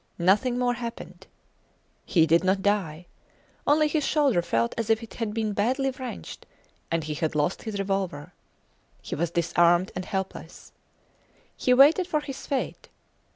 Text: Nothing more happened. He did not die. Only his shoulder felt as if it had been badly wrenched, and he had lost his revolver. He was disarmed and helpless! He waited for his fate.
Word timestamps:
Nothing 0.17 0.57
more 0.57 0.73
happened. 0.73 1.27
He 2.07 2.25
did 2.25 2.43
not 2.43 2.63
die. 2.63 3.05
Only 3.67 3.87
his 3.87 4.03
shoulder 4.03 4.41
felt 4.41 4.73
as 4.75 4.89
if 4.89 5.03
it 5.03 5.13
had 5.13 5.31
been 5.31 5.53
badly 5.53 5.91
wrenched, 5.91 6.47
and 6.89 7.03
he 7.03 7.13
had 7.13 7.35
lost 7.35 7.61
his 7.61 7.77
revolver. 7.77 8.33
He 9.03 9.13
was 9.13 9.29
disarmed 9.29 9.91
and 9.95 10.03
helpless! 10.05 10.71
He 11.55 11.75
waited 11.75 12.07
for 12.07 12.21
his 12.21 12.47
fate. 12.47 12.89